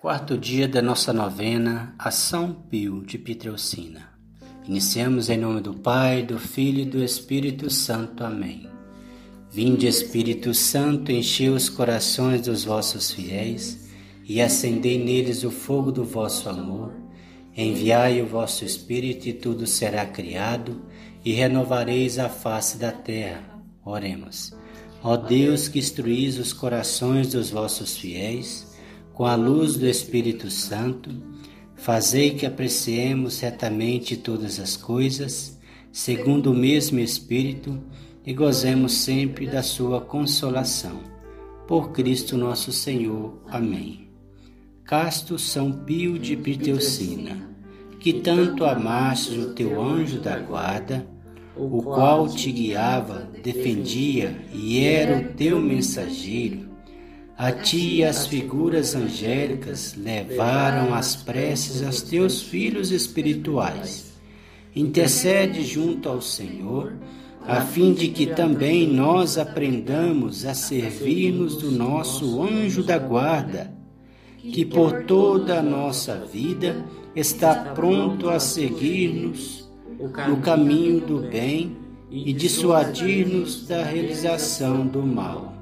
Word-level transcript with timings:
Quarto 0.00 0.38
dia 0.38 0.66
da 0.66 0.80
nossa 0.80 1.12
novena 1.12 1.94
a 1.98 2.10
São 2.10 2.54
Pio 2.54 3.04
de 3.04 3.18
Pietrelcina. 3.18 4.08
Iniciamos 4.66 5.28
em 5.28 5.36
nome 5.36 5.60
do 5.60 5.74
Pai, 5.74 6.22
do 6.22 6.38
Filho 6.38 6.80
e 6.80 6.84
do 6.86 7.04
Espírito 7.04 7.68
Santo. 7.68 8.24
Amém. 8.24 8.66
Vinde, 9.50 9.86
Espírito 9.86 10.54
Santo, 10.54 11.12
enchei 11.12 11.50
os 11.50 11.68
corações 11.68 12.40
dos 12.40 12.64
vossos 12.64 13.12
fiéis 13.12 13.90
e 14.24 14.40
acendei 14.40 14.98
neles 14.98 15.44
o 15.44 15.50
fogo 15.50 15.92
do 15.92 16.02
vosso 16.02 16.48
amor. 16.48 16.94
Enviai 17.54 18.22
o 18.22 18.26
vosso 18.26 18.64
Espírito 18.64 19.28
e 19.28 19.34
tudo 19.34 19.66
será 19.66 20.06
criado 20.06 20.80
e 21.22 21.32
renovareis 21.32 22.18
a 22.18 22.30
face 22.30 22.78
da 22.78 22.90
terra. 22.90 23.62
Oremos. 23.84 24.56
Ó 25.02 25.14
Deus 25.18 25.68
que 25.68 25.78
instruís 25.78 26.38
os 26.38 26.54
corações 26.54 27.32
dos 27.32 27.50
vossos 27.50 27.98
fiéis, 27.98 28.69
com 29.20 29.26
a 29.26 29.34
luz 29.34 29.76
do 29.76 29.86
Espírito 29.86 30.50
Santo, 30.50 31.10
fazei 31.74 32.30
que 32.30 32.46
apreciemos 32.46 33.38
retamente 33.40 34.16
todas 34.16 34.58
as 34.58 34.78
coisas, 34.78 35.58
segundo 35.92 36.52
o 36.52 36.56
mesmo 36.56 36.98
Espírito, 36.98 37.78
e 38.24 38.32
gozemos 38.32 38.94
sempre 38.94 39.46
da 39.46 39.62
sua 39.62 40.00
consolação. 40.00 41.00
Por 41.68 41.92
Cristo 41.92 42.34
nosso 42.34 42.72
Senhor. 42.72 43.42
Amém. 43.46 44.08
Casto 44.84 45.38
São 45.38 45.70
Pio 45.70 46.18
de 46.18 46.34
Piteucina, 46.34 47.46
que 47.98 48.14
tanto 48.14 48.64
amastes 48.64 49.36
o 49.36 49.52
teu 49.52 49.82
anjo 49.82 50.18
da 50.18 50.38
guarda, 50.38 51.06
o 51.54 51.82
qual 51.82 52.26
te 52.26 52.50
guiava, 52.50 53.28
defendia 53.42 54.46
e 54.50 54.82
era 54.82 55.18
o 55.18 55.34
teu 55.34 55.60
mensageiro, 55.60 56.69
a 57.42 57.52
ti 57.52 58.04
as 58.04 58.26
figuras 58.26 58.94
angélicas 58.94 59.94
levaram 59.96 60.92
as 60.92 61.16
preces 61.16 61.82
aos 61.82 62.02
teus 62.02 62.42
filhos 62.42 62.90
espirituais. 62.90 64.12
Intercede 64.76 65.64
junto 65.64 66.06
ao 66.10 66.20
Senhor, 66.20 66.92
a 67.46 67.62
fim 67.62 67.94
de 67.94 68.08
que 68.08 68.26
também 68.26 68.86
nós 68.86 69.38
aprendamos 69.38 70.44
a 70.44 70.52
servir-nos 70.52 71.56
do 71.56 71.70
nosso 71.70 72.42
anjo 72.42 72.82
da 72.82 72.98
guarda, 72.98 73.72
que 74.36 74.66
por 74.66 75.04
toda 75.04 75.60
a 75.60 75.62
nossa 75.62 76.16
vida 76.30 76.84
está 77.16 77.54
pronto 77.54 78.28
a 78.28 78.38
seguir-nos 78.38 79.66
no 80.28 80.36
caminho 80.42 81.00
do 81.00 81.20
bem 81.20 81.74
e 82.10 82.34
dissuadir-nos 82.34 83.66
da 83.66 83.82
realização 83.82 84.86
do 84.86 85.02
mal 85.02 85.59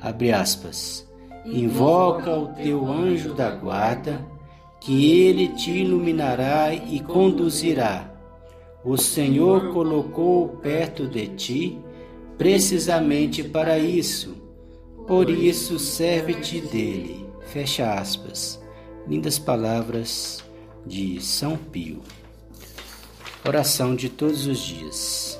abre 0.00 0.32
aspas, 0.32 1.06
invoca 1.44 2.36
o 2.36 2.48
teu 2.48 2.86
anjo 2.86 3.34
da 3.34 3.50
guarda, 3.50 4.24
que 4.80 5.20
ele 5.20 5.48
te 5.48 5.70
iluminará 5.70 6.72
e 6.74 7.00
conduzirá. 7.00 8.10
O 8.84 8.96
Senhor 8.96 9.72
colocou 9.72 10.48
perto 10.48 11.06
de 11.06 11.26
ti 11.28 11.78
precisamente 12.38 13.44
para 13.44 13.78
isso. 13.78 14.34
Por 15.06 15.28
isso 15.28 15.78
serve-te 15.78 16.60
dele. 16.60 17.26
Fecha 17.46 17.92
aspas. 17.94 18.58
Lindas 19.06 19.38
palavras 19.38 20.42
de 20.86 21.20
São 21.20 21.56
Pio. 21.56 22.00
Oração 23.46 23.94
de 23.94 24.08
todos 24.08 24.46
os 24.46 24.58
dias. 24.58 25.39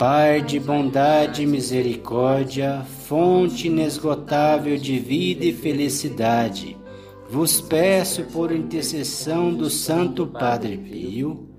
Pai 0.00 0.40
de 0.40 0.58
bondade 0.58 1.42
e 1.42 1.46
misericórdia, 1.46 2.86
fonte 3.06 3.66
inesgotável 3.66 4.78
de 4.78 4.98
vida 4.98 5.44
e 5.44 5.52
felicidade, 5.52 6.74
vos 7.28 7.60
peço 7.60 8.24
por 8.32 8.50
intercessão 8.50 9.52
do 9.52 9.68
Santo 9.68 10.26
Padre 10.26 10.78
Pio, 10.78 11.50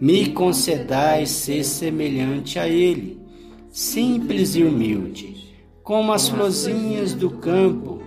me 0.00 0.30
concedais 0.30 1.28
ser 1.28 1.62
semelhante 1.62 2.58
a 2.58 2.66
ele, 2.66 3.20
simples 3.68 4.54
e 4.54 4.64
humilde, 4.64 5.54
como 5.82 6.14
as 6.14 6.26
florzinhas 6.26 7.12
do 7.12 7.28
campo, 7.28 8.00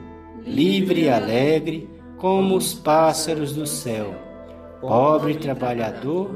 livre 0.43 1.03
e 1.03 1.09
alegre, 1.09 1.87
como 2.17 2.57
os 2.57 2.73
pássaros 2.73 3.53
do 3.53 3.67
céu, 3.67 4.15
pobre 4.81 5.35
trabalhador, 5.35 6.31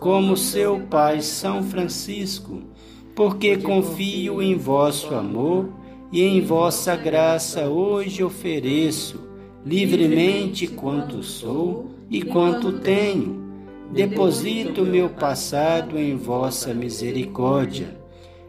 como 0.00 0.34
seu 0.34 0.80
Pai 0.88 1.20
São 1.20 1.62
Francisco, 1.62 2.62
porque 3.16 3.56
confio 3.56 4.42
em 4.42 4.54
vosso 4.56 5.14
amor 5.14 5.70
e 6.12 6.22
em 6.22 6.42
vossa 6.42 6.94
graça 6.94 7.66
hoje 7.66 8.22
ofereço, 8.22 9.26
livremente 9.64 10.66
quanto 10.66 11.22
sou 11.22 11.86
e 12.10 12.20
quanto 12.20 12.72
tenho. 12.72 13.42
Deposito 13.90 14.84
meu 14.84 15.08
passado 15.08 15.98
em 15.98 16.14
vossa 16.14 16.74
misericórdia. 16.74 17.98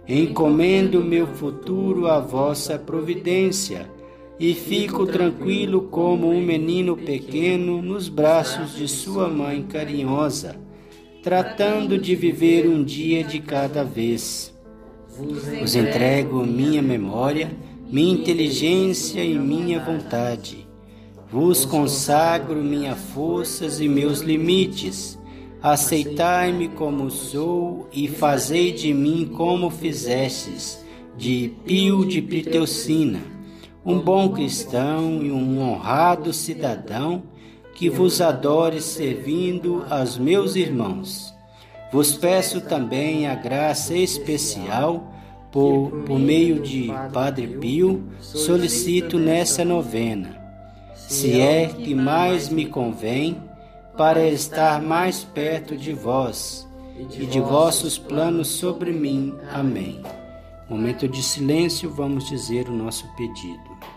Encomendo 0.06 1.02
meu 1.02 1.28
futuro 1.28 2.08
à 2.08 2.20
vossa 2.20 2.78
providência 2.78 3.90
e 4.38 4.54
fico 4.54 5.06
tranquilo 5.06 5.84
como 5.84 6.30
um 6.30 6.42
menino 6.42 6.98
pequeno 6.98 7.82
nos 7.82 8.10
braços 8.10 8.76
de 8.76 8.88
sua 8.88 9.30
mãe 9.30 9.64
carinhosa, 9.64 10.60
tratando 11.24 11.98
de 11.98 12.16
viver 12.16 12.68
um 12.68 12.84
dia 12.84 13.24
de 13.24 13.40
cada 13.40 13.84
vez 13.84 14.56
vos 15.18 15.76
entrego 15.76 16.46
minha 16.46 16.82
memória, 16.82 17.52
minha 17.90 18.14
inteligência 18.14 19.24
e 19.24 19.38
minha 19.38 19.84
vontade. 19.84 20.68
Vos 21.32 21.66
consagro 21.66 22.64
minhas 22.64 23.00
forças 23.00 23.82
e 23.82 23.90
meus 23.90 24.22
limites. 24.22 25.18
Aceitai-me 25.62 26.70
como 26.70 27.10
sou 27.10 27.90
e 27.92 28.08
fazei 28.08 28.72
de 28.72 28.94
mim 28.94 29.32
como 29.36 29.72
fizestes, 29.72 30.86
de 31.18 31.52
Pio 31.66 32.06
de 32.06 32.22
Piteucina, 32.22 33.20
um 33.84 34.00
bom 34.00 34.30
cristão 34.30 35.24
e 35.24 35.32
um 35.32 35.60
honrado 35.60 36.32
cidadão 36.32 37.24
que 37.74 37.90
vos 37.90 38.22
adore 38.22 38.80
servindo 38.82 39.84
aos 39.90 40.18
meus 40.18 40.56
irmãos. 40.56 41.37
Vos 41.92 42.14
peço 42.14 42.62
também 42.62 43.28
a 43.28 43.36
graça 43.36 43.96
especial, 43.96 45.14
por, 45.52 46.03
por 46.06 46.20
meio 46.20 46.62
de 46.62 46.92
Padre 47.14 47.48
Pio, 47.48 48.03
solicito 48.20 49.18
nessa 49.18 49.64
novena, 49.64 50.38
se 50.94 51.40
é 51.40 51.68
que 51.68 51.96
mais 51.96 52.50
me 52.50 52.66
convém, 52.66 53.42
para 53.98 54.28
estar 54.28 54.80
mais 54.81 55.24
perto 55.24 55.75
de 55.75 55.92
vós 55.92 56.68
e 57.20 57.25
de 57.25 57.40
vossos 57.40 57.98
planos 57.98 58.48
sobre 58.48 58.92
mim. 58.92 59.34
Amém. 59.52 60.04
Momento 60.69 61.08
de 61.08 61.24
silêncio, 61.24 61.90
vamos 61.90 62.28
dizer 62.28 62.69
o 62.69 62.74
nosso 62.74 63.08
pedido. 63.16 63.97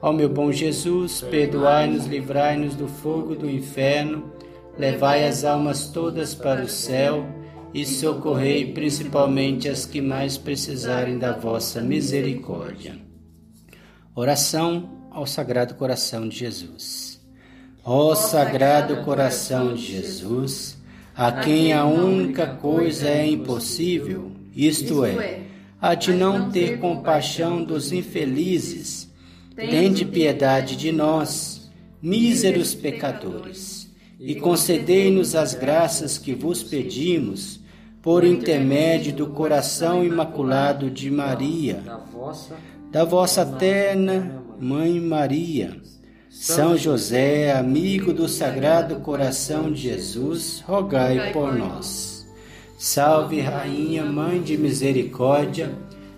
Ó 0.00 0.12
meu 0.12 0.28
bom 0.28 0.52
Jesus, 0.52 1.22
perdoai-nos, 1.22 2.06
livrai-nos 2.06 2.76
do 2.76 2.86
fogo 2.86 3.34
do 3.34 3.50
inferno, 3.50 4.32
levai 4.78 5.26
as 5.26 5.44
almas 5.44 5.88
todas 5.88 6.36
para 6.36 6.62
o 6.62 6.68
céu 6.68 7.26
e 7.74 7.84
socorrei 7.84 8.72
principalmente 8.72 9.68
as 9.68 9.84
que 9.84 10.00
mais 10.00 10.38
precisarem 10.38 11.18
da 11.18 11.32
vossa 11.32 11.80
misericórdia. 11.80 12.96
Oração 14.14 14.88
ao 15.10 15.26
Sagrado 15.26 15.74
Coração 15.74 16.28
de 16.28 16.38
Jesus. 16.38 17.20
Ó 17.84 18.14
Sagrado 18.14 19.02
Coração 19.02 19.74
de 19.74 19.82
Jesus, 19.82 20.78
a 21.14 21.32
quem 21.32 21.72
a 21.72 21.84
única 21.84 22.46
coisa 22.46 23.08
é 23.08 23.26
impossível, 23.26 24.30
isto 24.54 25.04
é, 25.04 25.40
a 25.80 25.94
de 25.96 26.12
não 26.12 26.50
ter 26.50 26.78
compaixão 26.78 27.64
dos 27.64 27.92
infelizes, 27.92 29.07
tende 29.66 30.04
piedade 30.04 30.76
de 30.76 30.92
nós, 30.92 31.68
míseros 32.00 32.74
pecadores, 32.74 33.90
e 34.20 34.36
concedei-nos 34.36 35.34
as 35.34 35.52
graças 35.54 36.16
que 36.16 36.32
vos 36.32 36.62
pedimos, 36.62 37.58
por 38.00 38.24
intermédio 38.24 39.12
do 39.12 39.26
coração 39.26 40.04
imaculado 40.04 40.88
de 40.88 41.10
Maria, 41.10 41.82
da 42.90 43.04
vossa 43.04 43.44
terna 43.44 44.42
Mãe 44.60 45.00
Maria, 45.00 45.76
São 46.30 46.76
José, 46.76 47.52
amigo 47.52 48.12
do 48.12 48.28
Sagrado 48.28 49.00
Coração 49.00 49.72
de 49.72 49.82
Jesus, 49.82 50.62
rogai 50.66 51.32
por 51.32 51.52
nós. 51.54 52.26
Salve, 52.78 53.40
Rainha, 53.40 54.04
Mãe 54.04 54.40
de 54.40 54.56
Misericórdia, 54.56 55.76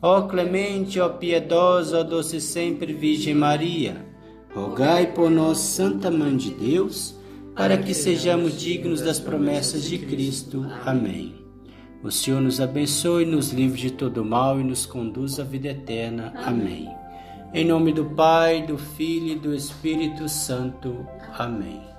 Ó 0.00 0.22
clemente, 0.22 1.00
ó 1.00 1.08
piedosa, 1.08 2.00
ó 2.00 2.02
doce 2.02 2.40
sempre 2.40 2.92
Virgem 2.92 3.34
Maria, 3.34 4.04
rogai 4.54 5.12
por 5.12 5.30
nós, 5.30 5.58
Santa 5.58 6.10
Mãe 6.10 6.36
de 6.36 6.50
Deus, 6.50 7.16
para 7.54 7.78
que 7.78 7.94
sejamos 7.94 8.60
dignos 8.60 9.00
das 9.00 9.18
promessas 9.18 9.84
de 9.84 9.98
Cristo. 9.98 10.66
Amém. 10.84 11.34
O 12.02 12.10
Senhor 12.10 12.42
nos 12.42 12.60
abençoe, 12.60 13.24
nos 13.24 13.52
livre 13.52 13.80
de 13.80 13.90
todo 13.90 14.24
mal 14.24 14.60
e 14.60 14.64
nos 14.64 14.84
conduz 14.84 15.40
à 15.40 15.44
vida 15.44 15.68
eterna. 15.68 16.32
Amém. 16.44 16.88
Em 17.54 17.64
nome 17.64 17.92
do 17.92 18.04
Pai, 18.04 18.66
do 18.66 18.76
Filho 18.76 19.28
e 19.28 19.38
do 19.38 19.54
Espírito 19.54 20.28
Santo. 20.28 21.06
Amém. 21.38 21.95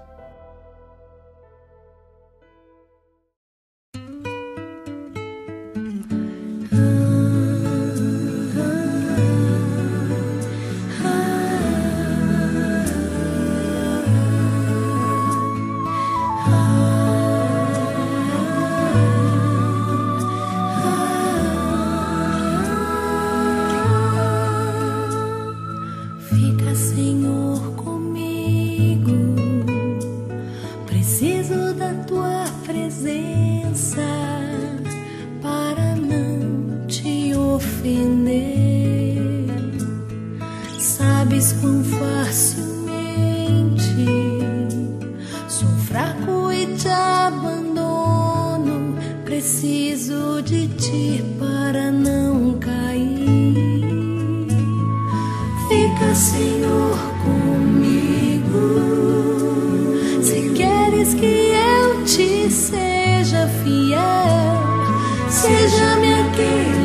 e 46.58 46.66
te 46.76 46.90
abandono. 46.90 48.96
Preciso 49.24 50.42
de 50.42 50.68
ti 50.70 51.24
para 51.40 51.92
não 51.92 52.58
cair. 52.60 53.54
Fica, 55.68 56.16
Senhor, 56.16 56.98
comigo. 57.24 58.82
Se 60.24 60.50
queres 60.56 61.14
que 61.14 61.54
eu 61.54 62.04
te 62.06 62.50
seja 62.50 63.48
fiel, 63.64 64.58
seja-me 65.30 66.14
aqui. 66.14 66.77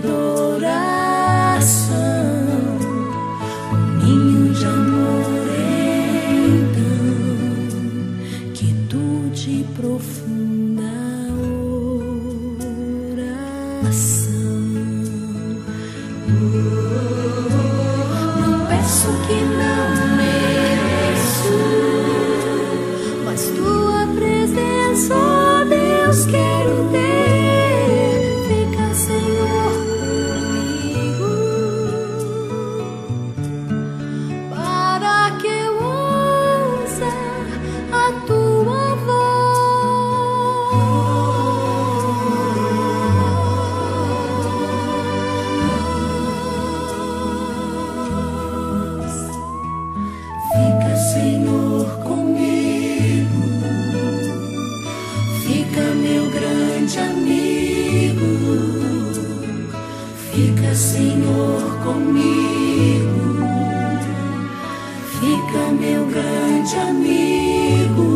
adoração. 0.00 0.60
meu 65.72 66.06
grande 66.06 66.76
amigo. 66.76 68.09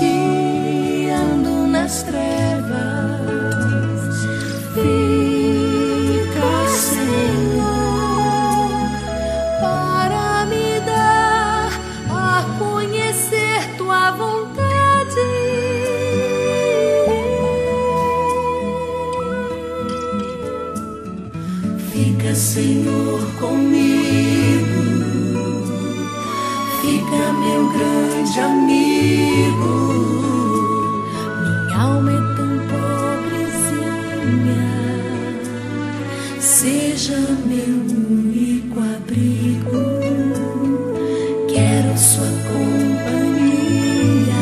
Ti 0.00 1.10
ando 1.10 1.66
nas 1.66 2.02
trevas. 2.02 3.20
Fica, 4.74 6.52
Senhor, 6.88 7.60
para 9.60 10.46
me 10.46 10.80
dar 10.86 11.70
a 12.08 12.44
conhecer 12.58 13.60
tua 13.76 14.10
vontade. 14.12 15.28
Fica, 21.92 22.34
Senhor, 22.34 23.20
comigo. 23.38 24.79
Fica, 26.90 27.22
meu 27.34 27.68
grande 27.68 28.40
amigo. 28.40 29.74
Minha 31.40 31.78
alma 31.80 32.10
é 32.10 32.20
tão 32.34 32.50
pobrezinha. 33.46 34.34
Seja 36.40 37.20
meu 37.46 37.74
único 37.96 38.80
abrigo. 38.80 39.82
Quero 41.46 41.96
sua 41.96 42.26
companhia. 42.50 44.34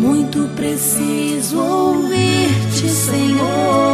Muito 0.00 0.48
preciso 0.56 1.58
ouvir-te, 1.58 2.88
Senhor. 2.88 3.87